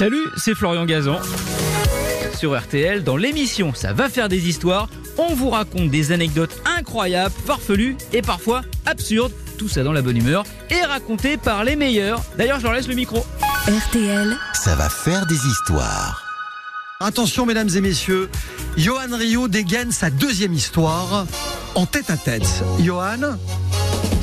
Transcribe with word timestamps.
Salut, 0.00 0.30
c'est 0.38 0.54
Florian 0.54 0.86
Gazan. 0.86 1.18
Sur 2.34 2.58
RTL, 2.58 3.04
dans 3.04 3.18
l'émission 3.18 3.74
Ça 3.74 3.92
va 3.92 4.08
faire 4.08 4.30
des 4.30 4.48
histoires, 4.48 4.88
on 5.18 5.34
vous 5.34 5.50
raconte 5.50 5.90
des 5.90 6.10
anecdotes 6.10 6.58
incroyables, 6.64 7.34
farfelues 7.44 7.98
et 8.14 8.22
parfois 8.22 8.62
absurdes. 8.86 9.34
Tout 9.58 9.68
ça 9.68 9.82
dans 9.82 9.92
la 9.92 10.00
bonne 10.00 10.16
humeur 10.16 10.44
et 10.70 10.80
raconté 10.86 11.36
par 11.36 11.64
les 11.64 11.76
meilleurs. 11.76 12.22
D'ailleurs, 12.38 12.60
je 12.60 12.64
leur 12.64 12.72
laisse 12.72 12.88
le 12.88 12.94
micro. 12.94 13.26
RTL, 13.68 14.38
Ça 14.54 14.74
va 14.74 14.88
faire 14.88 15.26
des 15.26 15.46
histoires. 15.46 16.24
Attention, 17.00 17.44
mesdames 17.44 17.68
et 17.76 17.82
messieurs, 17.82 18.30
Johan 18.78 19.14
Rio 19.14 19.48
dégaine 19.48 19.92
sa 19.92 20.08
deuxième 20.08 20.54
histoire 20.54 21.26
en 21.74 21.84
tête 21.84 22.08
à 22.08 22.16
tête. 22.16 22.48
Johan, 22.82 23.36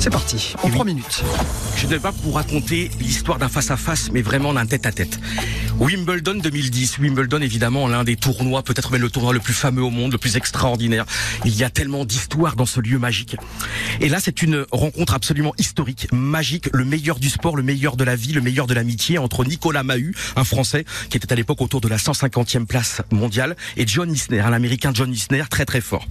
c'est 0.00 0.10
parti, 0.10 0.54
en 0.62 0.70
trois 0.70 0.84
minutes. 0.84 1.22
Je 1.76 1.86
ne 1.86 1.90
vais 1.90 1.98
pas 1.98 2.12
vous 2.22 2.30
raconter 2.30 2.90
l'histoire 3.00 3.38
d'un 3.38 3.48
face-à-face, 3.48 4.10
mais 4.12 4.22
vraiment 4.22 4.52
d'un 4.54 4.66
tête-à-tête. 4.66 5.18
Wimbledon 5.80 6.34
2010. 6.34 6.98
Wimbledon, 6.98 7.40
évidemment, 7.40 7.86
l'un 7.86 8.02
des 8.02 8.16
tournois, 8.16 8.64
peut-être 8.64 8.90
même 8.90 9.00
le 9.00 9.10
tournoi 9.10 9.32
le 9.32 9.38
plus 9.38 9.52
fameux 9.52 9.82
au 9.82 9.90
monde, 9.90 10.10
le 10.10 10.18
plus 10.18 10.36
extraordinaire. 10.36 11.06
Il 11.44 11.56
y 11.56 11.62
a 11.62 11.70
tellement 11.70 12.04
d'histoires 12.04 12.56
dans 12.56 12.66
ce 12.66 12.80
lieu 12.80 12.98
magique. 12.98 13.36
Et 14.00 14.08
là, 14.08 14.18
c'est 14.20 14.42
une 14.42 14.66
rencontre 14.72 15.14
absolument 15.14 15.54
historique, 15.56 16.08
magique, 16.12 16.68
le 16.72 16.84
meilleur 16.84 17.20
du 17.20 17.30
sport, 17.30 17.56
le 17.56 17.62
meilleur 17.62 17.96
de 17.96 18.02
la 18.02 18.16
vie, 18.16 18.32
le 18.32 18.40
meilleur 18.40 18.66
de 18.66 18.74
l'amitié 18.74 19.18
entre 19.18 19.44
Nicolas 19.44 19.84
Mahut, 19.84 20.16
un 20.34 20.44
Français 20.44 20.84
qui 21.10 21.16
était 21.16 21.32
à 21.32 21.36
l'époque 21.36 21.60
autour 21.60 21.80
de 21.80 21.88
la 21.88 21.96
150e 21.96 22.66
place 22.66 23.02
mondiale, 23.12 23.56
et 23.76 23.86
John 23.86 24.12
Isner, 24.12 24.40
un 24.40 24.52
Américain 24.52 24.90
John 24.92 25.12
Isner, 25.12 25.44
très 25.48 25.64
très 25.64 25.80
fort. 25.80 26.08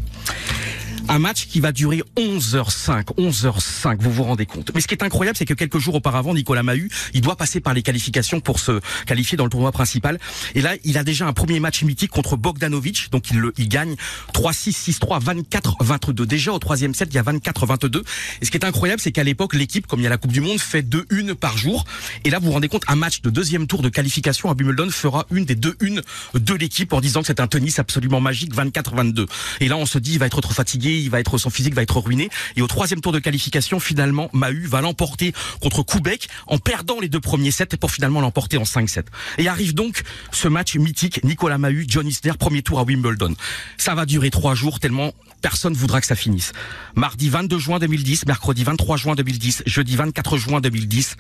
Un 1.10 1.20
match 1.20 1.48
qui 1.48 1.62
va 1.62 1.72
durer 1.72 2.04
11h05, 2.18 3.16
11h05, 3.18 3.98
vous 4.02 4.12
vous 4.12 4.24
rendez 4.24 4.46
compte. 4.46 4.72
Mais 4.76 4.82
ce 4.82 4.88
qui 4.88 4.94
est 4.94 5.04
incroyable, 5.04 5.38
c'est 5.38 5.46
que 5.46 5.54
quelques 5.54 5.78
jours 5.78 5.96
auparavant, 5.96 6.34
Nicolas 6.34 6.64
Mahut, 6.64 6.90
il 7.14 7.22
doit 7.22 7.38
passer 7.38 7.62
par 7.62 7.74
les 7.74 7.82
qualifications 7.82 8.42
pour 8.42 8.60
se 8.60 8.82
qualifier 9.06 9.38
dans 9.38 9.46
le 9.46 9.50
tournoi 9.50 9.72
principal. 9.72 10.20
Et 10.54 10.62
là, 10.62 10.76
il 10.84 10.98
a 10.98 11.06
déjà 11.06 11.26
un 11.26 11.32
premier 11.32 11.62
match 11.62 11.82
mythique 11.84 12.12
contre 12.12 12.36
Bogdanovic, 12.36 13.10
donc 13.10 13.32
il, 13.32 13.38
le, 13.38 13.54
il 13.58 13.70
gagne 13.70 13.96
3-6, 14.34 15.00
6-3, 15.00 15.24
24-22. 15.24 16.26
Déjà 16.26 16.52
au 16.52 16.60
troisième 16.60 16.94
set, 16.94 17.08
il 17.12 17.16
y 17.16 17.20
a 17.20 17.24
24-22. 17.24 18.02
Et 18.42 18.46
ce 18.46 18.52
qui 18.52 18.58
est 18.58 18.66
incroyable, 18.66 19.02
c'est 19.02 19.14
qu'à 19.14 19.24
l'époque, 19.24 19.56
l'équipe, 19.56 19.88
comme 19.88 20.02
il 20.02 20.04
y 20.04 20.08
a 20.08 20.10
la 20.10 20.18
Coupe 20.18 20.34
du 20.34 20.42
Monde, 20.42 20.60
fait 20.60 20.82
2-1 20.82 21.36
par 21.36 21.58
jour. 21.58 21.86
Et 22.26 22.30
là, 22.30 22.40
vous 22.40 22.48
vous 22.48 22.52
rendez 22.52 22.68
compte, 22.68 22.84
un 22.90 22.96
match 22.96 23.22
de 23.22 23.30
deuxième 23.30 23.68
tour 23.68 23.82
de 23.82 23.88
qualification 23.88 24.50
à 24.50 24.54
Wimbledon 24.54 24.90
fera 24.90 25.26
une 25.32 25.46
des 25.46 25.56
deux 25.56 25.78
une 25.80 26.02
de 26.34 26.54
l'équipe 26.54 26.92
en 26.92 27.00
disant 27.00 27.22
que 27.22 27.28
c'est 27.28 27.40
un 27.40 27.48
tennis 27.48 27.80
absolument 27.80 28.20
magique, 28.20 28.54
24-22. 28.54 29.26
Et 29.62 29.70
là, 29.70 29.78
on 29.78 29.86
se 29.86 30.00
dit, 30.00 30.14
il 30.14 30.20
va 30.20 30.26
être 30.26 30.42
trop 30.42 30.54
fatigué, 30.54 30.97
il 31.00 31.10
va 31.10 31.20
être 31.20 31.38
son 31.38 31.50
physique 31.50 31.74
va 31.74 31.82
être 31.82 32.00
ruiné. 32.00 32.30
Et 32.56 32.62
au 32.62 32.68
troisième 32.68 33.02
tour 33.02 33.12
de 33.12 33.20
qualification, 33.20 33.80
finalement, 33.80 34.30
Mahut 34.34 34.68
va 34.68 34.82
l'emporter 34.82 35.34
contre 35.62 35.84
Koubek 35.84 36.28
en 36.48 36.58
perdant 36.58 37.00
les 37.00 37.10
deux 37.10 37.20
premiers 37.20 37.52
sets 37.52 37.78
pour 37.80 37.92
finalement 37.92 38.22
l'emporter 38.22 38.58
en 38.58 38.64
5-7. 38.64 39.06
Et 39.38 39.48
arrive 39.48 39.74
donc 39.74 40.04
ce 40.32 40.48
match 40.48 40.76
mythique, 40.76 41.24
Nicolas 41.24 41.58
Mahut, 41.58 41.86
John 41.88 42.08
Isner, 42.08 42.34
premier 42.40 42.62
tour 42.62 42.80
à 42.80 42.84
Wimbledon. 42.84 43.36
Ça 43.78 43.96
va 43.96 44.06
durer 44.06 44.30
trois 44.30 44.56
jours 44.56 44.80
tellement 44.80 45.14
personne 45.42 45.74
voudra 45.74 46.02
que 46.02 46.08
ça 46.08 46.16
finisse. 46.16 46.52
Mardi 46.96 47.30
22 47.30 47.58
juin 47.58 47.80
2010, 47.80 48.26
mercredi 48.26 48.64
23 48.64 48.98
juin 48.98 49.16
2010, 49.16 49.64
jeudi 49.66 49.96
24 49.96 50.38
juin 50.38 50.62
2010, 50.62 51.16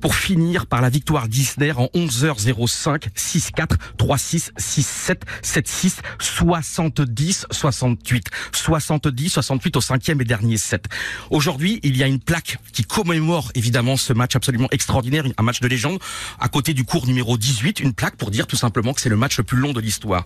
pour 0.00 0.14
finir 0.14 0.66
par 0.66 0.82
la 0.82 0.90
victoire 0.90 1.28
d'Isner 1.28 1.72
en 1.72 1.86
11h05, 1.94 3.08
6-4, 3.16 3.76
3-6, 3.98 4.50
6-7, 4.58 5.20
7-6, 5.42 5.94
70, 6.18 7.46
68. 7.50 8.30
70, 8.52 9.28
68 9.30 9.76
au 9.76 9.80
cinquième 9.80 10.20
et 10.20 10.24
dernier 10.24 10.56
set. 10.56 10.86
Aujourd'hui, 11.30 11.80
il 11.82 11.96
y 11.96 12.02
a 12.02 12.06
une 12.06 12.20
plaque 12.20 12.58
qui 12.72 12.84
commémore 12.84 13.50
évidemment 13.54 13.96
ce 13.96 14.12
match 14.12 14.36
absolument 14.36 14.68
extraordinaire, 14.70 15.24
un 15.36 15.42
match 15.42 15.60
de 15.60 15.68
légende, 15.68 15.98
à 16.40 16.48
côté 16.48 16.74
du 16.74 16.84
cours 16.84 17.06
numéro 17.06 17.36
18, 17.38 17.80
une 17.80 17.92
plaque 17.92 18.16
pour 18.16 18.30
dire 18.30 18.46
tout 18.46 18.56
simplement 18.56 18.92
que 18.92 19.00
c'est 19.00 19.08
le 19.08 19.16
match 19.16 19.38
le 19.38 19.44
plus 19.44 19.58
long 19.58 19.72
de 19.72 19.80
l'histoire. 19.80 20.24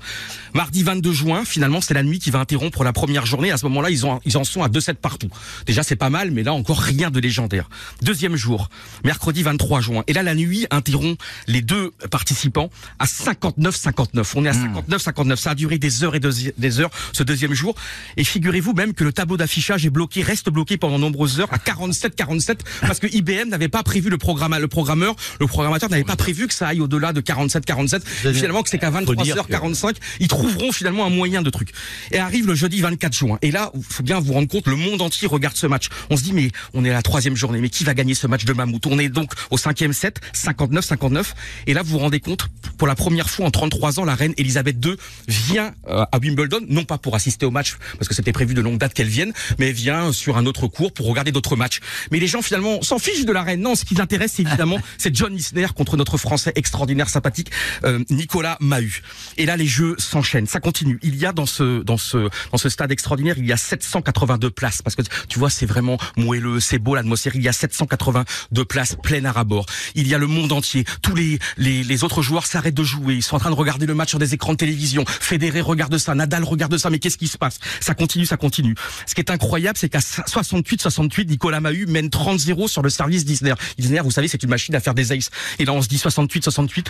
Mardi 0.55 0.83
22 0.83 1.13
juin, 1.13 1.45
finalement, 1.45 1.81
c'est 1.81 1.95
la 1.95 2.03
nuit 2.03 2.19
qui 2.19 2.31
va 2.31 2.41
interrompre 2.41 2.85
la 2.85 2.93
première 2.93 3.27
journée. 3.29 3.51
À 3.51 3.57
ce 3.57 3.67
moment-là, 3.67 3.91
ils, 3.91 4.07
ont, 4.07 4.21
ils 4.25 4.37
en 4.37 4.45
sont 4.45 4.63
à 4.63 4.69
2 4.69 4.81
sets 4.81 4.95
partout. 4.95 5.31
Déjà, 5.67 5.83
c'est 5.83 5.97
pas 5.97 6.11
mal, 6.11 6.31
mais 6.31 6.43
là, 6.43 6.53
encore 6.53 6.81
rien 6.81 7.11
de 7.11 7.21
légendaire. 7.21 7.69
Deuxième 8.03 8.37
jour, 8.37 8.69
mercredi 9.05 9.43
23 9.43 9.81
juin. 9.81 10.03
Et 10.07 10.13
là, 10.13 10.23
la 10.23 10.35
nuit 10.35 10.67
interrompt 10.71 11.21
les 11.47 11.63
deux 11.63 11.93
participants 12.11 12.71
à 12.99 13.07
59-59. 13.07 14.33
On 14.37 14.45
est 14.45 14.49
à 14.49 14.53
59-59. 14.53 15.37
Ça 15.37 15.51
a 15.51 15.55
duré 15.55 15.79
des 15.79 16.05
heures 16.05 16.15
et 16.15 16.21
des 16.21 16.81
heures, 16.81 16.91
ce 17.13 17.23
deuxième 17.23 17.55
jour. 17.55 17.75
Et 18.17 18.25
figurez-vous 18.25 18.73
même 18.73 18.95
que 18.95 19.05
le 19.05 19.13
tableau 19.13 19.37
d'affichage 19.37 19.87
est 19.87 19.91
bloqué, 19.91 20.23
reste 20.23 20.51
bloqué 20.51 20.77
pendant 20.77 20.99
nombreuses 20.99 21.41
heures 21.41 21.53
à 21.53 21.59
47-47 21.59 22.59
parce 22.81 22.99
que 22.99 23.07
IBM 23.07 23.49
n'avait 23.49 23.69
pas 23.69 23.83
prévu 23.83 24.11
le 24.11 24.19
programme, 24.19 24.57
le 24.59 24.69
programmeur, 24.69 25.15
le 25.41 25.47
programmateur 25.47 25.91
n'avait 25.91 26.05
pas 26.05 26.17
prévu 26.17 26.47
que 26.47 26.55
ça 26.55 26.69
aille 26.69 26.81
au-delà 26.81 27.13
de 27.13 27.21
47-47. 27.21 28.03
Finalement, 28.33 28.63
que 28.63 28.71
c'est 28.71 28.79
qu'à 28.79 28.91
23h45, 28.91 29.97
ils 30.21 30.29
trouveront 30.29 30.73
finalement 30.73 31.07
un 31.07 31.11
moyen 31.11 31.43
de 31.43 31.51
truc. 31.51 31.73
Et 32.13 32.19
arrive 32.19 32.47
le 32.47 32.55
jeudi 32.55 32.81
24 32.81 33.13
juin. 33.19 33.39
Et 33.43 33.51
là, 33.51 33.71
il 33.75 33.83
faut 33.83 34.03
bien 34.03 34.21
vous 34.21 34.33
rendre 34.33 34.49
compte, 34.49 34.67
le 34.67 34.77
monde 34.77 35.03
entier 35.03 35.29
regarde 35.29 35.57
ce 35.57 35.67
match. 35.67 35.89
On 36.11 36.17
se 36.17 36.23
dit, 36.23 36.33
mais 36.33 36.51
on 36.75 36.85
est 36.85 36.91
à 36.91 36.95
la 36.95 37.03
troisième 37.03 37.37
journée, 37.37 37.61
mais 37.61 37.69
qui 37.69 37.85
va 37.85 37.95
gagner 37.95 38.15
ce 38.15 38.27
match 38.27 38.45
de 38.45 38.53
mammouth? 38.53 38.87
On 38.87 38.99
est 38.99 39.09
donc 39.09 39.33
au 39.51 39.59
cinquième 39.59 39.93
set, 39.93 40.21
59-59. 40.35 41.35
Et 41.67 41.75
là, 41.75 41.83
vous 41.83 41.93
vous 41.93 41.99
rendez 41.99 42.21
compte, 42.21 42.49
pour 42.77 42.87
la 42.87 42.95
première 42.95 43.29
fois 43.29 43.47
en 43.47 43.51
33 43.51 44.01
ans, 44.01 44.05
la 44.05 44.15
reine 44.15 44.35
Elisabeth 44.37 44.77
II 44.85 44.97
vient 45.27 45.73
euh, 45.89 46.05
à 46.13 46.19
Wimbledon, 46.19 46.61
non 46.69 46.85
pas 46.85 46.99
pour 46.99 47.15
assister 47.15 47.47
au 47.47 47.51
match, 47.51 47.77
parce 47.99 48.09
que 48.09 48.15
c'était 48.15 48.33
prévu 48.33 48.55
de 48.55 48.61
longue 48.61 48.79
date 48.79 48.95
qu'elle 48.95 49.09
vienne, 49.09 49.33
mais 49.59 49.73
vient 49.73 50.13
sur 50.13 50.37
un 50.37 50.47
autre 50.47 50.67
cours 50.67 50.93
pour 50.93 51.07
regarder 51.07 51.33
d'autres 51.33 51.57
matchs. 51.57 51.81
Mais 52.11 52.19
les 52.19 52.27
gens 52.27 52.43
finalement 52.43 52.83
s'en 52.83 52.99
fichent 52.99 53.25
de 53.25 53.33
la 53.33 53.43
reine. 53.43 53.61
Non, 53.61 53.75
ce 53.75 53.85
qui 53.85 53.95
les 53.95 54.01
intéresse, 54.01 54.39
évidemment, 54.39 54.79
c'est 54.99 55.15
John 55.15 55.35
Isner 55.35 55.69
contre 55.75 55.97
notre 55.97 56.17
Français 56.17 56.53
extraordinaire, 56.55 57.09
sympathique, 57.09 57.51
euh, 57.85 58.05
Nicolas 58.11 58.57
Mahut. 58.61 59.03
Et 59.37 59.47
là, 59.47 59.57
les 59.57 59.67
jeux 59.67 59.97
s'enchaînent, 59.99 60.47
ça 60.47 60.61
continue. 60.61 60.99
Il 61.03 61.17
y 61.17 61.27
a 61.27 61.33
dans 61.33 61.47
ce 61.47 61.83
dans 61.83 61.97
ce 61.97 62.29
dans 62.53 62.59
ce 62.59 62.69
stade 62.69 62.93
extraordinaire, 62.93 63.08
il 63.17 63.47
y 63.47 63.53
a 63.53 63.57
782 63.57 64.51
places 64.51 64.83
parce 64.83 64.97
que 64.97 65.03
tu 65.29 65.39
vois, 65.39 65.51
c'est 65.51 65.67
vraiment 65.67 65.99
moelleux, 66.17 66.61
c'est 66.61 66.79
beau 66.79 66.95
l'atmosphère. 66.95 67.35
Il 67.35 67.43
y 67.43 67.49
a 67.49 67.53
782 67.53 68.65
places 68.65 68.97
pleines 69.03 69.27
à 69.27 69.33
rabord. 69.33 69.67
Il 69.95 70.07
y 70.09 70.15
a 70.15 70.19
le 70.19 70.27
monde 70.27 70.53
entier. 70.53 70.85
Tous 71.03 71.15
les 71.15 71.39
les, 71.57 71.83
les 71.85 72.05
autres 72.05 72.23
joueurs 72.23 72.47
s'arrêtent 72.47 72.75
de 72.75 72.85
jouer. 72.85 73.15
Ils 73.15 73.23
sont 73.23 73.37
en 73.37 73.41
train 73.41 73.51
de 73.51 73.55
regarder 73.55 73.87
le 73.87 73.95
match 73.95 74.11
sur 74.11 74.19
des 74.19 74.35
écrans 74.35 74.53
de 74.53 74.59
télévision. 74.59 75.05
Federer 75.07 75.61
regarde 75.61 75.97
ça, 75.99 76.15
Nadal 76.15 76.45
regarde 76.45 76.77
ça. 76.79 76.91
Mais 76.91 76.99
qu'est-ce 76.99 77.19
qui 77.19 77.29
se 77.29 77.39
passe? 77.39 77.59
Ça 77.81 77.95
continue, 77.95 78.27
ça 78.27 78.37
continue. 78.37 78.75
Ce 79.07 79.15
qui 79.15 79.21
est 79.21 79.31
incroyable, 79.31 79.79
c'est 79.79 79.89
qu'à 79.89 79.99
68-68, 79.99 81.27
Nicolas 81.27 81.61
Mahut 81.61 81.87
mène 81.87 82.09
30-0 82.09 82.69
sur 82.69 82.83
le 82.83 82.91
service 82.91 83.25
d'Isner. 83.25 83.55
Isner, 83.79 84.01
vous 84.01 84.11
savez, 84.11 84.29
c'est 84.29 84.43
une 84.43 84.51
machine 84.51 84.75
à 84.75 84.81
faire 84.81 84.95
des 84.95 85.13
aces. 85.13 85.31
Et 85.59 85.65
là, 85.65 85.73
on 85.73 85.83
se 85.83 85.89
dit 85.89 85.97
68-68. 85.97 86.87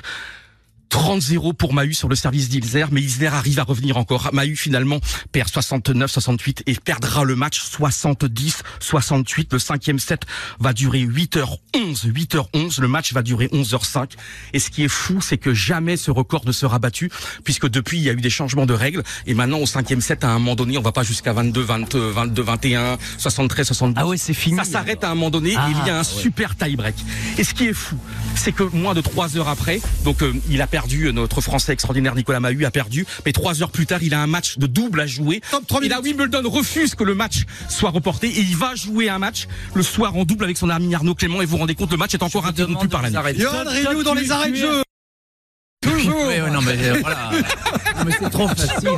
30-0 0.91 1.55
pour 1.55 1.75
Mahut 1.75 1.95
sur 1.95 2.09
le 2.09 2.17
service 2.17 2.49
d'Ilzer, 2.49 2.89
mais 2.91 3.01
Isner 3.01 3.29
arrive 3.29 3.59
à 3.59 3.65
revenir 3.65 3.97
encore. 3.97 4.31
Mahut 4.33 4.57
finalement 4.57 5.01
perd 5.33 5.49
69-68 5.49 6.63
et 6.67 6.75
perdra 6.75 7.25
le 7.25 7.37
match 7.37 7.61
70-68. 7.61 9.49
Le 9.53 9.59
cinquième 9.59 9.99
set 9.99 10.23
va 10.59 10.73
durer 10.73 11.05
8h11, 11.05 12.11
8h11. 12.11 12.81
Le 12.81 12.89
match 12.89 13.13
va 13.13 13.23
durer 13.23 13.49
11h05. 13.49 14.13
Et 14.53 14.59
ce 14.59 14.71
qui 14.71 14.85
est 14.85 14.89
fou, 14.89 15.21
c'est 15.21 15.39
que 15.39 15.55
jamais 15.55 15.97
ce 15.97 16.11
record 16.11 16.45
ne 16.47 16.53
sera 16.53 16.79
battu, 16.79 17.11
puisque 17.45 17.69
depuis 17.69 17.99
il 17.99 18.05
y 18.05 18.11
a 18.11 18.13
eu 18.13 18.21
des 18.21 18.31
changements 18.31 18.67
de 18.67 18.75
règles. 18.75 19.03
Et 19.27 19.35
maintenant 19.35 19.59
au 19.59 19.67
cinquième 19.67 20.01
set, 20.01 20.25
à 20.25 20.31
un 20.31 20.39
moment 20.39 20.57
donné, 20.57 20.79
on 20.79 20.83
va 20.83 20.93
pas 20.93 21.03
jusqu'à 21.03 21.33
22, 21.33 21.61
22, 21.61 22.11
22, 22.11 22.43
21, 22.43 22.99
73, 23.19 23.67
72. 23.67 23.95
Ah 24.03 24.07
ouais, 24.07 24.17
c'est 24.17 24.35
fini. 24.35 24.57
Ça 24.57 24.65
s'arrête 24.65 25.05
à 25.05 25.11
un 25.11 25.15
moment 25.15 25.31
donné 25.31 25.51
et 25.51 25.71
il 25.71 25.87
y 25.87 25.91
a 25.91 25.99
un 25.99 26.05
super 26.05 26.57
tie-break. 26.57 26.95
Et 27.37 27.45
ce 27.45 27.55
qui 27.55 27.67
est 27.67 27.73
fou, 27.73 27.97
c'est 28.35 28.53
que 28.53 28.63
moins 28.63 28.95
de 28.95 29.01
trois 29.01 29.37
heures 29.37 29.49
après, 29.49 29.81
donc 30.05 30.23
euh, 30.23 30.33
il 30.49 30.63
a 30.63 30.67
perdu, 30.67 30.78
notre 31.13 31.41
Français 31.41 31.73
extraordinaire 31.73 32.15
Nicolas 32.15 32.41
Mahut 32.41 32.65
a 32.65 32.71
perdu, 32.71 33.07
mais 33.25 33.33
trois 33.33 33.63
heures 33.63 33.71
plus 33.71 33.87
tard, 33.87 34.03
il 34.03 34.15
a 34.15 34.21
un 34.21 34.27
match 34.27 34.59
de 34.59 34.67
double 34.67 35.01
à 35.01 35.07
jouer. 35.07 35.41
Et 35.83 35.89
là, 35.89 36.01
Wimbledon 36.01 36.49
refuse 36.49 36.95
que 36.95 37.05
le 37.05 37.15
match 37.15 37.45
soit 37.69 37.91
reporté 37.91 38.29
et 38.29 38.41
il 38.41 38.57
va 38.57 38.75
jouer 38.75 39.09
un 39.09 39.19
match 39.19 39.47
le 39.75 39.83
soir 39.83 40.17
en 40.17 40.25
double 40.25 40.45
avec 40.45 40.57
son 40.57 40.71
ami 40.71 40.95
Arnaud 40.95 41.15
Clément 41.15 41.43
et 41.43 41.45
vous 41.45 41.53
vous 41.53 41.57
rendez 41.59 41.75
compte, 41.75 41.91
le 41.91 41.97
match 41.97 42.15
est 42.15 42.23
encore 42.23 42.47
interrompu 42.47 42.89
par 42.89 43.03
la 43.03 43.11
nuit. 43.11 43.41
Johan 43.41 43.65
Rio 43.67 44.03
dans 44.03 44.15
les 44.15 44.31
arrêts 44.31 44.51
de 44.51 44.57
jeu. 44.57 44.83
Toujours. 45.81 46.13
Non, 46.53 46.61
mais 46.61 46.77
euh, 46.77 46.97
voilà. 47.01 47.31
Mais 48.05 48.13
c'est 48.19 48.31
trop 48.31 48.49
facile. 48.49 48.89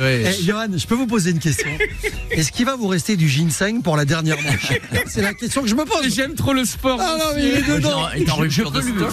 Ouais. 0.00 0.24
Eh, 0.26 0.44
Johan, 0.44 0.66
je 0.76 0.86
peux 0.86 0.94
vous 0.94 1.06
poser 1.06 1.30
une 1.30 1.38
question 1.38 1.68
Est-ce 2.30 2.52
qu'il 2.52 2.66
va 2.66 2.76
vous 2.76 2.88
rester 2.88 3.16
du 3.16 3.28
ginseng 3.28 3.80
pour 3.82 3.96
la 3.96 4.04
dernière 4.04 4.40
manche 4.42 4.72
C'est 5.06 5.22
la 5.22 5.34
question 5.34 5.62
que 5.62 5.68
je 5.68 5.74
me 5.74 5.84
pose. 5.84 6.14
J'aime 6.14 6.34
trop 6.34 6.52
le 6.52 6.64
sport. 6.64 6.98
Ah 7.00 7.16
non, 7.18 7.24
mais 7.36 7.48
il 7.48 7.54
est 7.54 7.76
dedans. 7.76 8.08
Il 8.16 8.22
est 8.22 8.30
en 8.30 8.36
rupture 8.36 8.70
de 8.70 8.80
stock. 8.82 9.12